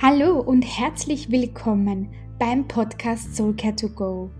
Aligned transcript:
Hallo 0.00 0.38
und 0.38 0.62
herzlich 0.62 1.28
willkommen 1.28 2.08
beim 2.38 2.68
Podcast 2.68 3.34
Soulcare 3.34 3.74
to 3.74 3.88
Go. 3.88 4.30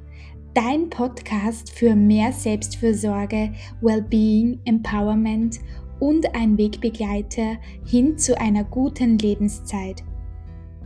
Dein 0.54 0.88
Podcast 0.88 1.72
für 1.72 1.96
mehr 1.96 2.33
Selbstfürsorge, 2.33 3.53
Wellbeing, 3.81 4.60
Empowerment 4.67 5.58
und 5.99 6.33
ein 6.37 6.56
Wegbegleiter 6.56 7.56
hin 7.85 8.17
zu 8.17 8.40
einer 8.40 8.63
guten 8.63 9.19
Lebenszeit. 9.19 10.04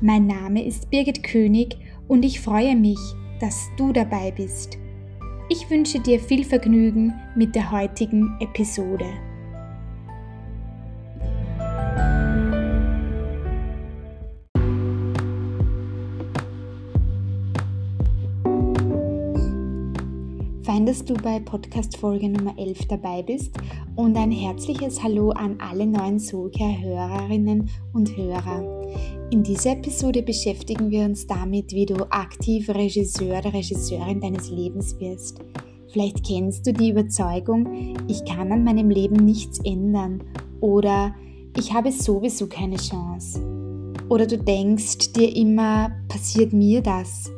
Mein 0.01 0.27
Name 0.27 0.65
ist 0.65 0.89
Birgit 0.89 1.23
König 1.23 1.77
und 2.09 2.25
ich 2.25 2.41
freue 2.41 2.75
mich, 2.75 2.99
dass 3.41 3.69
du 3.77 3.93
dabei 3.93 4.31
bist. 4.31 4.79
Ich 5.51 5.69
wünsche 5.69 6.01
dir 6.01 6.19
viel 6.19 6.45
Vergnügen 6.45 7.13
mit 7.37 7.55
der 7.55 7.71
heutigen 7.71 8.39
Episode. 8.41 9.05
Fein, 20.73 20.87
dass 20.87 21.05
du 21.05 21.13
bei 21.13 21.39
Podcast-Folge 21.39 22.31
Nummer 22.31 22.59
11 22.59 22.87
dabei 22.89 23.23
bist 23.23 23.55
und 23.95 24.17
ein 24.17 24.31
herzliches 24.31 25.03
Hallo 25.03 25.29
an 25.29 25.61
alle 25.61 25.87
neuen 25.87 26.19
Soulcare-Hörerinnen 26.19 27.69
und 27.93 28.17
Hörer. 28.17 28.81
In 29.31 29.43
dieser 29.43 29.73
Episode 29.73 30.23
beschäftigen 30.23 30.91
wir 30.91 31.05
uns 31.05 31.27
damit, 31.27 31.73
wie 31.73 31.85
du 31.85 32.11
aktiv 32.11 32.71
Regisseur 32.71 33.41
oder 33.41 33.53
Regisseurin 33.53 34.23
deines 34.23 34.49
Lebens 34.49 34.99
wirst. 34.99 35.41
Vielleicht 35.89 36.27
kennst 36.27 36.67
du 36.67 36.73
die 36.73 36.89
Überzeugung, 36.89 37.95
ich 38.09 38.25
kann 38.25 38.51
an 38.51 38.65
meinem 38.65 38.89
Leben 38.89 39.27
nichts 39.27 39.59
ändern 39.67 40.25
oder 40.63 41.15
ich 41.55 41.75
habe 41.75 41.93
sowieso 41.93 42.47
keine 42.47 42.77
Chance. 42.77 43.43
Oder 44.09 44.27
du 44.27 44.39
denkst 44.39 45.13
dir 45.13 45.37
immer, 45.37 45.91
passiert 46.09 46.55
mir 46.55 46.81
das? 46.81 47.31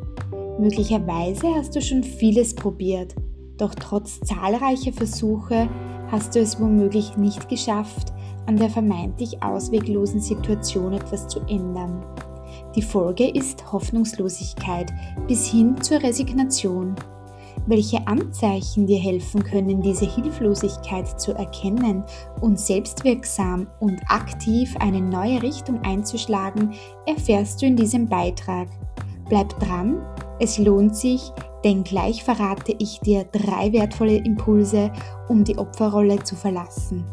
Möglicherweise 0.59 1.49
hast 1.55 1.75
du 1.75 1.83
schon 1.83 2.05
vieles 2.05 2.55
probiert, 2.55 3.15
doch 3.57 3.75
trotz 3.75 4.21
zahlreicher 4.21 4.93
Versuche 4.93 5.69
hast 6.11 6.35
du 6.35 6.41
es 6.41 6.61
womöglich 6.61 7.17
nicht 7.17 7.49
geschafft, 7.49 8.13
an 8.47 8.57
der 8.57 8.71
vermeintlich 8.71 9.43
ausweglosen 9.43 10.21
Situation 10.21 10.93
etwas 10.93 11.27
zu 11.27 11.41
ändern. 11.49 12.05
Die 12.77 12.83
Folge 12.83 13.29
ist 13.29 13.73
Hoffnungslosigkeit 13.73 14.93
bis 15.27 15.51
hin 15.51 15.81
zur 15.81 16.03
Resignation. 16.03 16.95
Welche 17.67 18.07
Anzeichen 18.07 18.87
dir 18.87 18.99
helfen 18.99 19.43
können, 19.43 19.81
diese 19.81 20.05
Hilflosigkeit 20.05 21.21
zu 21.21 21.33
erkennen 21.33 22.05
und 22.41 22.61
selbstwirksam 22.61 23.67
und 23.81 24.01
aktiv 24.09 24.75
eine 24.81 25.01
neue 25.01 25.43
Richtung 25.43 25.81
einzuschlagen, 25.83 26.75
erfährst 27.07 27.63
du 27.63 27.67
in 27.67 27.77
diesem 27.77 28.07
Beitrag. 28.07 28.69
Bleib 29.29 29.59
dran 29.61 30.03
es 30.41 30.59
lohnt 30.59 30.97
sich, 30.97 31.31
denn 31.65 31.85
gleich 31.85 32.25
verrate 32.25 32.75
ich 32.79 33.01
dir 33.01 33.25
drei 33.25 33.73
wertvolle 33.73 34.17
Impulse, 34.17 34.93
um 35.29 35.45
die 35.45 35.57
Opferrolle 35.57 36.23
zu 36.23 36.37
verlassen. 36.37 37.05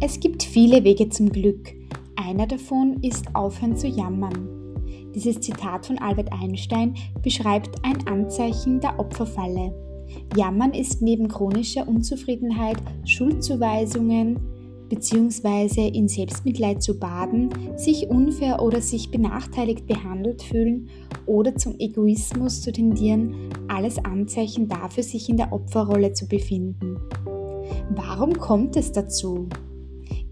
Es 0.00 0.20
gibt 0.20 0.42
viele 0.42 0.84
Wege 0.84 1.08
zum 1.08 1.30
Glück. 1.30 1.72
Einer 2.16 2.46
davon 2.46 2.98
ist 3.02 3.34
aufhören 3.34 3.76
zu 3.76 3.88
jammern. 3.88 4.74
Dieses 5.14 5.40
Zitat 5.40 5.86
von 5.86 5.98
Albert 5.98 6.30
Einstein 6.32 6.94
beschreibt 7.22 7.76
ein 7.82 8.06
Anzeichen 8.06 8.80
der 8.80 8.98
Opferfalle. 8.98 9.72
Jammern 10.36 10.72
ist 10.72 11.02
neben 11.02 11.28
chronischer 11.28 11.86
Unzufriedenheit, 11.88 12.76
Schuldzuweisungen 13.04 14.38
bzw. 14.88 15.88
in 15.88 16.08
Selbstmitleid 16.08 16.82
zu 16.82 16.98
baden, 16.98 17.50
sich 17.76 18.08
unfair 18.08 18.62
oder 18.62 18.80
sich 18.80 19.10
benachteiligt 19.10 19.86
behandelt 19.86 20.42
fühlen 20.42 20.88
oder 21.26 21.56
zum 21.56 21.78
Egoismus 21.78 22.60
zu 22.60 22.72
tendieren, 22.72 23.34
alles 23.68 24.04
Anzeichen 24.04 24.68
dafür, 24.68 25.02
sich 25.02 25.28
in 25.28 25.36
der 25.36 25.52
Opferrolle 25.52 26.12
zu 26.12 26.28
befinden. 26.28 26.96
Warum 27.90 28.34
kommt 28.34 28.76
es 28.76 28.92
dazu? 28.92 29.48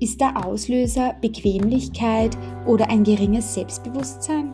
Ist 0.00 0.20
der 0.20 0.46
Auslöser 0.46 1.14
Bequemlichkeit 1.20 2.36
oder 2.66 2.90
ein 2.90 3.04
geringes 3.04 3.54
Selbstbewusstsein? 3.54 4.52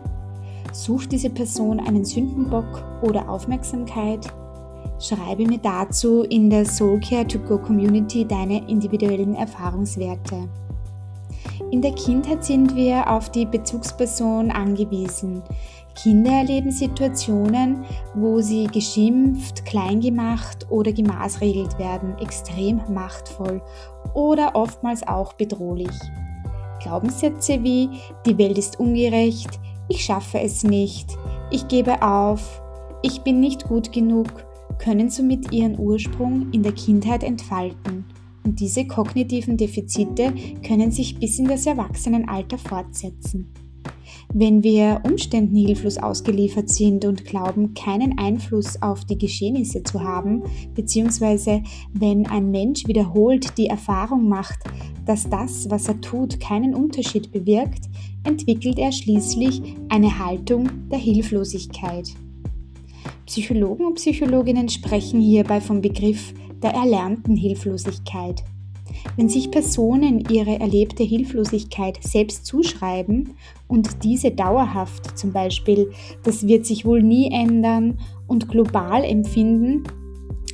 Sucht 0.73 1.13
diese 1.13 1.31
Person 1.31 1.81
einen 1.81 2.05
Sündenbock 2.05 2.85
oder 3.03 3.29
Aufmerksamkeit? 3.29 4.27
Schreibe 5.01 5.47
mir 5.47 5.59
dazu 5.59 6.23
in 6.23 6.51
der 6.51 6.65
Soulcare 6.65 7.27
to 7.27 7.39
Go 7.39 7.59
Community 7.59 8.25
deine 8.25 8.69
individuellen 8.69 9.37
Erfahrungswerte. 9.37 10.49
In 11.71 11.81
der 11.83 11.93
Kindheit 11.93 12.45
sind 12.45 12.75
wir 12.75 13.09
auf 13.09 13.31
die 13.31 13.47
Bezugsperson 13.47 14.51
angewiesen. 14.51 15.43
Kinder 15.95 16.31
erleben 16.31 16.73
Situationen, 16.73 17.85
wo 18.15 18.41
sie 18.41 18.67
geschimpft, 18.67 19.65
kleingemacht 19.65 20.69
oder 20.71 20.93
gemaßregelt 20.93 21.79
werden, 21.79 22.17
extrem 22.19 22.81
machtvoll 22.89 23.63
oder 24.15 24.57
oftmals 24.57 25.07
auch 25.07 25.33
bedrohlich. 25.35 25.97
Glaubenssätze 26.81 27.63
wie 27.63 27.91
die 28.27 28.39
Welt 28.39 28.59
ist 28.59 28.81
ungerecht, 28.81 29.61
ich 29.89 30.05
schaffe 30.05 30.41
es 30.41 30.65
nicht, 30.65 31.17
ich 31.51 31.69
gebe 31.69 32.03
auf, 32.03 32.63
ich 33.03 33.23
bin 33.23 33.41
nicht 33.41 33.69
gut 33.69 33.93
genug 33.93 34.48
können 34.79 35.11
somit 35.11 35.53
ihren 35.53 35.79
Ursprung 35.79 36.51
in 36.53 36.63
der 36.63 36.73
Kindheit 36.73 37.23
entfalten 37.23 38.05
und 38.49 38.61
diese 38.61 38.87
kognitiven 38.87 39.59
Defizite 39.59 40.33
können 40.67 40.91
sich 40.91 41.19
bis 41.19 41.39
in 41.39 41.47
das 41.47 41.67
Erwachsenenalter 41.67 42.57
fortsetzen. 42.57 43.53
Wenn 44.33 44.63
wir 44.63 45.03
Umständen 45.05 45.57
hilflos 45.57 45.99
ausgeliefert 45.99 46.69
sind 46.69 47.05
und 47.05 47.25
glauben, 47.25 47.75
keinen 47.75 48.19
Einfluss 48.19 48.81
auf 48.81 49.05
die 49.05 49.19
Geschehnisse 49.19 49.83
zu 49.83 50.03
haben, 50.03 50.43
beziehungsweise 50.75 51.63
wenn 51.93 52.27
ein 52.27 52.51
Mensch 52.51 52.87
wiederholt 52.87 53.57
die 53.59 53.67
Erfahrung 53.67 54.29
macht, 54.29 54.59
dass 55.05 55.29
das, 55.29 55.69
was 55.71 55.89
er 55.89 56.01
tut, 56.01 56.41
keinen 56.41 56.75
Unterschied 56.75 57.33
bewirkt, 57.33 57.85
entwickelt 58.25 58.79
er 58.79 58.93
schließlich 58.93 59.63
eine 59.89 60.19
Haltung 60.19 60.89
der 60.91 60.99
Hilflosigkeit. 60.99 62.15
Psychologen 63.29 63.85
und 63.85 63.97
Psychologinnen 63.97 64.71
sprechen 64.71 65.21
hierbei 65.21 65.61
vom 65.61 65.83
Begriff 65.83 66.33
der 66.63 66.71
erlernten 66.71 67.37
Hilflosigkeit. 67.37 68.43
Wenn 69.17 69.29
sich 69.29 69.51
Personen 69.51 70.25
ihre 70.31 70.59
erlebte 70.59 71.03
Hilflosigkeit 71.03 72.03
selbst 72.03 72.47
zuschreiben 72.47 73.35
und 73.69 74.03
diese 74.03 74.31
dauerhaft, 74.31 75.19
zum 75.19 75.33
Beispiel, 75.33 75.91
das 76.25 76.47
wird 76.47 76.65
sich 76.65 76.87
wohl 76.87 77.03
nie 77.03 77.31
ändern 77.31 78.01
und 78.27 78.49
global 78.49 79.05
empfinden, 79.05 79.85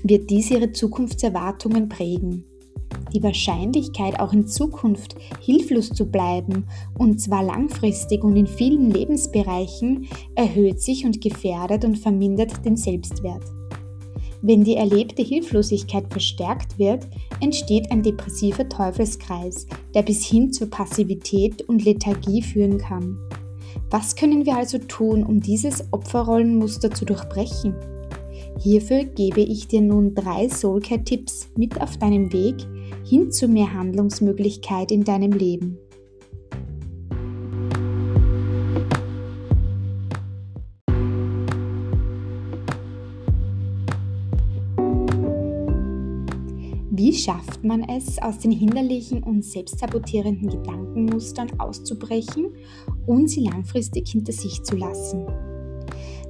wird 0.03 0.29
dies 0.29 0.51
ihre 0.51 0.73
Zukunftserwartungen 0.73 1.89
prägen 1.89 2.45
die 3.13 3.23
Wahrscheinlichkeit, 3.23 4.21
auch 4.21 4.33
in 4.33 4.47
Zukunft 4.47 5.17
hilflos 5.41 5.91
zu 5.91 6.07
bleiben, 6.07 6.67
und 6.99 7.21
zwar 7.21 7.43
langfristig 7.43 8.25
und 8.25 8.37
in 8.37 8.47
vielen 8.47 8.91
Lebensbereichen, 8.91 10.09
erhöht 10.35 10.81
sich 10.81 11.05
und 11.05 11.21
gefährdet 11.21 11.85
und 11.85 11.99
vermindert 11.99 12.65
den 12.65 12.77
Selbstwert. 12.77 13.43
Wenn 14.47 14.63
die 14.63 14.77
erlebte 14.77 15.23
Hilflosigkeit 15.23 16.05
verstärkt 16.11 16.79
wird, 16.79 17.09
entsteht 17.41 17.91
ein 17.91 18.03
depressiver 18.03 18.69
Teufelskreis, 18.69 19.67
der 19.95 20.03
bis 20.03 20.25
hin 20.27 20.53
zur 20.53 20.69
Passivität 20.69 21.63
und 21.63 21.85
Lethargie 21.85 22.43
führen 22.43 22.77
kann. 22.77 23.19
Was 23.91 24.15
können 24.17 24.45
wir 24.45 24.57
also 24.57 24.77
tun, 24.77 25.25
um 25.25 25.41
dieses 25.41 25.85
Opferrollenmuster 25.93 26.91
zu 26.91 27.07
durchbrechen? 27.07 27.75
Hierfür 28.61 29.05
gebe 29.05 29.41
ich 29.41 29.67
dir 29.67 29.81
nun 29.81 30.15
drei 30.15 30.49
Soulcare-Tipps 30.49 31.49
mit 31.57 31.81
auf 31.81 31.97
deinem 31.97 32.33
Weg, 32.33 32.57
hin 33.05 33.31
zu 33.31 33.49
mehr 33.49 33.73
Handlungsmöglichkeit 33.73 34.91
in 34.91 35.05
deinem 35.05 35.33
Leben. 35.33 35.79
Wie 46.97 47.13
schafft 47.13 47.65
man 47.65 47.83
es, 47.83 48.19
aus 48.23 48.39
den 48.39 48.53
hinderlichen 48.53 49.23
und 49.23 49.45
selbstsabotierenden 49.45 50.49
Gedankenmustern 50.49 51.61
auszubrechen 51.61 52.55
und 53.07 53.29
sie 53.29 53.45
langfristig 53.45 54.09
hinter 54.09 54.33
sich 54.33 54.63
zu 54.63 54.77
lassen? 54.77 55.27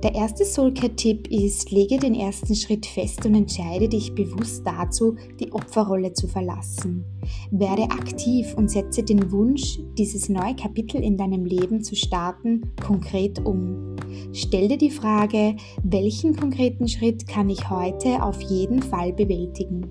Der 0.05 0.15
erste 0.15 0.45
Soulcare-Tipp 0.45 1.29
ist, 1.29 1.71
lege 1.71 1.97
den 1.97 2.15
ersten 2.15 2.55
Schritt 2.55 2.85
fest 2.85 3.25
und 3.25 3.35
entscheide 3.35 3.89
dich 3.89 4.15
bewusst 4.15 4.61
dazu, 4.67 5.17
die 5.41 5.51
Opferrolle 5.51 6.13
zu 6.13 6.29
verlassen. 6.29 7.07
Werde 7.51 7.85
aktiv 7.85 8.53
und 8.55 8.71
setze 8.71 9.03
den 9.03 9.33
Wunsch, 9.33 9.79
dieses 9.97 10.29
neue 10.29 10.55
Kapitel 10.57 11.03
in 11.03 11.17
deinem 11.17 11.47
Leben 11.47 11.83
zu 11.83 11.97
starten, 11.97 12.71
konkret 12.87 13.43
um. 13.47 13.97
Stell 14.35 14.69
dir 14.69 14.77
die 14.77 14.91
Frage, 14.91 15.57
welchen 15.83 16.37
konkreten 16.37 16.87
Schritt 16.87 17.27
kann 17.27 17.49
ich 17.49 17.71
heute 17.71 18.23
auf 18.23 18.43
jeden 18.43 18.83
Fall 18.83 19.15
bewältigen? 19.15 19.87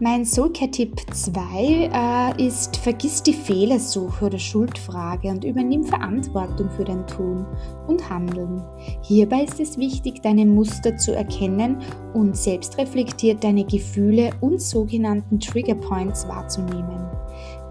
Mein 0.00 0.24
Soulcare-Tipp 0.24 1.02
2 1.12 2.34
äh, 2.36 2.44
ist, 2.44 2.76
vergiss 2.78 3.22
die 3.22 3.32
Fehlersuche 3.32 4.24
oder 4.24 4.38
Schuldfrage 4.40 5.28
und 5.28 5.44
übernimm 5.44 5.84
Verantwortung 5.84 6.68
für 6.70 6.84
dein 6.84 7.06
Tun 7.06 7.46
und 7.86 8.10
Handeln. 8.10 8.60
Hierbei 9.02 9.44
ist 9.44 9.60
es 9.60 9.78
wichtig, 9.78 10.20
deine 10.20 10.46
Muster 10.46 10.96
zu 10.96 11.14
erkennen 11.14 11.76
und 12.12 12.36
selbstreflektiert 12.36 13.44
deine 13.44 13.64
Gefühle 13.64 14.30
und 14.40 14.60
sogenannten 14.60 15.38
Trigger 15.38 15.76
Points 15.76 16.26
wahrzunehmen. 16.26 17.08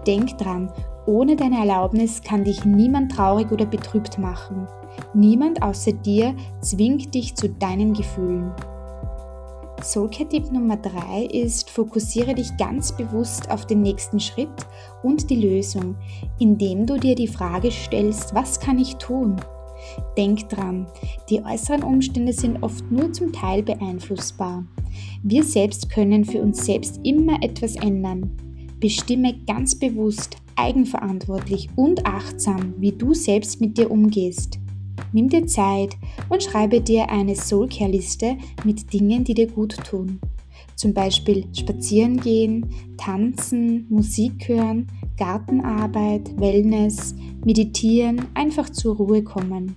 Denk 0.06 0.38
dran, 0.38 0.72
ohne 1.04 1.36
deine 1.36 1.58
Erlaubnis 1.58 2.22
kann 2.22 2.44
dich 2.44 2.64
niemand 2.64 3.12
traurig 3.12 3.52
oder 3.52 3.66
betrübt 3.66 4.16
machen. 4.16 4.66
Niemand 5.12 5.62
außer 5.62 5.92
dir 5.92 6.34
zwingt 6.62 7.14
dich 7.14 7.34
zu 7.34 7.50
deinen 7.50 7.92
Gefühlen. 7.92 8.50
Soulcare-Tipp 9.84 10.50
Nummer 10.50 10.78
3 10.78 11.26
ist, 11.26 11.68
fokussiere 11.68 12.34
dich 12.34 12.56
ganz 12.56 12.96
bewusst 12.96 13.50
auf 13.50 13.66
den 13.66 13.82
nächsten 13.82 14.18
Schritt 14.18 14.48
und 15.02 15.28
die 15.28 15.36
Lösung, 15.36 15.96
indem 16.38 16.86
du 16.86 16.98
dir 16.98 17.14
die 17.14 17.28
Frage 17.28 17.70
stellst, 17.70 18.34
was 18.34 18.58
kann 18.58 18.78
ich 18.78 18.96
tun? 18.96 19.36
Denk 20.16 20.48
dran, 20.48 20.86
die 21.28 21.44
äußeren 21.44 21.82
Umstände 21.82 22.32
sind 22.32 22.62
oft 22.62 22.90
nur 22.90 23.12
zum 23.12 23.32
Teil 23.32 23.62
beeinflussbar. 23.62 24.64
Wir 25.22 25.44
selbst 25.44 25.90
können 25.90 26.24
für 26.24 26.40
uns 26.40 26.64
selbst 26.64 27.00
immer 27.04 27.42
etwas 27.42 27.76
ändern. 27.76 28.30
Bestimme 28.80 29.34
ganz 29.46 29.78
bewusst, 29.78 30.38
eigenverantwortlich 30.56 31.68
und 31.76 32.06
achtsam, 32.06 32.74
wie 32.78 32.92
du 32.92 33.12
selbst 33.12 33.60
mit 33.60 33.76
dir 33.76 33.90
umgehst. 33.90 34.58
Nimm 35.12 35.28
dir 35.28 35.46
Zeit 35.46 35.96
und 36.28 36.42
schreibe 36.42 36.80
dir 36.80 37.10
eine 37.10 37.36
Soulcare-Liste 37.36 38.36
mit 38.64 38.92
Dingen, 38.92 39.24
die 39.24 39.34
dir 39.34 39.48
gut 39.48 39.76
tun. 39.84 40.20
Zum 40.76 40.92
Beispiel 40.92 41.46
spazieren 41.52 42.20
gehen, 42.20 42.66
tanzen, 42.96 43.86
Musik 43.88 44.48
hören, 44.48 44.88
Gartenarbeit, 45.16 46.38
Wellness, 46.38 47.14
meditieren, 47.44 48.26
einfach 48.34 48.70
zur 48.70 48.96
Ruhe 48.96 49.22
kommen. 49.22 49.76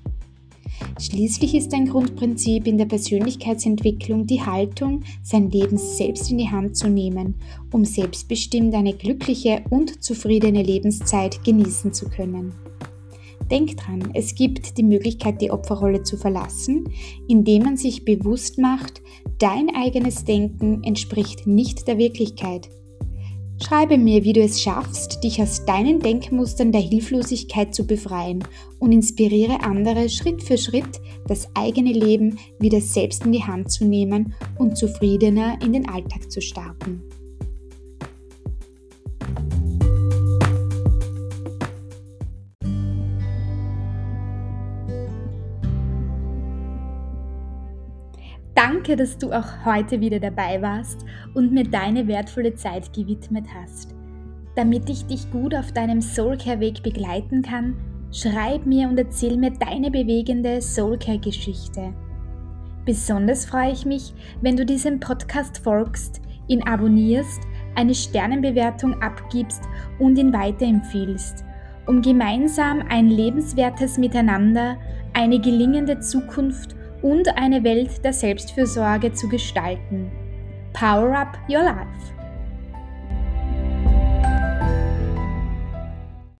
Schließlich 1.00 1.56
ist 1.56 1.74
ein 1.74 1.88
Grundprinzip 1.88 2.68
in 2.68 2.78
der 2.78 2.86
Persönlichkeitsentwicklung 2.86 4.26
die 4.26 4.42
Haltung, 4.42 5.04
sein 5.24 5.50
Leben 5.50 5.78
selbst 5.78 6.32
in 6.32 6.40
die 6.40 6.50
Hand 6.50 6.76
zu 6.76 6.90
nehmen, 6.90 7.36
um 7.72 7.86
selbstbestimmt 7.86 8.74
eine 8.74 8.94
glückliche 8.94 9.64
und 9.70 10.04
zufriedene 10.04 10.64
Lebenszeit 10.64 11.44
genießen 11.44 11.94
zu 11.94 12.10
können. 12.10 12.54
Denk 13.50 13.78
dran, 13.78 14.12
es 14.14 14.36
gibt 14.36 14.78
die 14.78 14.84
Möglichkeit, 14.84 15.42
die 15.42 15.52
Opferrolle 15.52 16.04
zu 16.04 16.18
verlassen, 16.18 16.90
indem 17.28 17.64
man 17.64 17.78
sich 17.78 18.04
bewusst 18.04 18.58
macht, 18.58 19.02
dein 19.40 19.74
eigenes 19.74 20.26
Denken 20.26 20.84
entspricht 20.84 21.48
nicht 21.48 21.88
der 21.88 21.98
Wirklichkeit. 21.98 22.70
Schreibe 23.64 23.98
mir, 23.98 24.24
wie 24.24 24.34
du 24.34 24.42
es 24.42 24.62
schaffst, 24.62 25.24
dich 25.24 25.42
aus 25.42 25.66
deinen 25.66 26.00
Denkmustern 26.00 26.72
der 26.72 26.82
Hilflosigkeit 26.82 27.74
zu 27.74 27.88
befreien 27.88 28.44
und 28.78 28.92
inspiriere 28.92 29.64
andere 29.64 30.10
Schritt 30.10 30.44
für 30.44 30.60
Schritt, 30.60 31.02
das 31.28 31.48
eigene 31.56 31.92
Leben 31.92 32.38
wieder 32.60 32.82
selbst 32.82 33.26
in 33.26 33.32
die 33.32 33.44
Hand 33.44 33.72
zu 33.72 33.86
nehmen 33.86 34.36
und 34.60 34.78
zufriedener 34.78 35.58
in 35.64 35.74
den 35.74 35.90
Alltag 35.90 36.32
zu 36.32 36.40
starten. 36.40 37.02
Danke, 48.58 48.96
dass 48.96 49.20
du 49.20 49.32
auch 49.32 49.66
heute 49.66 50.02
wieder 50.02 50.20
dabei 50.20 50.60
warst 50.64 51.06
und 51.36 51.52
mir 51.52 51.64
deine 51.64 52.08
wertvolle 52.08 52.56
Zeit 52.56 52.92
gewidmet 52.92 53.46
hast. 53.54 53.94
Damit 54.56 54.90
ich 54.90 55.06
dich 55.06 55.30
gut 55.30 55.54
auf 55.54 55.74
deinem 55.74 56.02
Soulcare-Weg 56.02 56.82
begleiten 56.82 57.44
kann, 57.44 57.76
schreib 58.12 58.66
mir 58.66 58.90
und 58.90 58.98
erzähl 58.98 59.38
mir 59.38 59.52
deine 59.52 59.92
bewegende 59.92 60.60
Soulcare-Geschichte. 60.60 61.94
Besonders 62.84 63.46
freue 63.46 63.74
ich 63.74 63.86
mich, 63.86 64.16
wenn 64.42 64.58
du 64.58 64.66
diesem 64.66 65.00
Podcast 65.00 65.60
folgst, 65.60 66.20
ihn 66.48 66.64
abonnierst, 66.64 67.42
eine 67.76 67.94
Sternenbewertung 67.94 69.00
abgibst 69.04 69.62
und 70.00 70.18
ihn 70.18 70.34
weiterempfiehlst, 70.34 71.46
um 71.86 72.02
gemeinsam 72.02 72.82
ein 72.90 73.10
lebenswertes 73.10 74.00
Miteinander, 74.00 74.78
eine 75.14 75.40
gelingende 75.40 76.00
Zukunft 76.00 76.77
und 77.02 77.28
eine 77.38 77.64
Welt 77.64 78.04
der 78.04 78.14
Selbstfürsorge 78.14 79.14
zu 79.14 79.28
gestalten. 79.28 80.12
Power 80.74 81.18
Up 81.18 81.38
Your 81.50 81.64
Life! 81.64 82.17